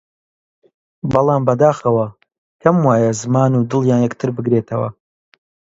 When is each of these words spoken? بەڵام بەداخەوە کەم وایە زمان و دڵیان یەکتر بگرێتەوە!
بەڵام 1.11 1.41
بەداخەوە 1.47 2.07
کەم 2.61 2.75
وایە 2.87 3.11
زمان 3.21 3.51
و 3.53 3.67
دڵیان 3.71 4.01
یەکتر 4.05 4.29
بگرێتەوە! 4.37 4.89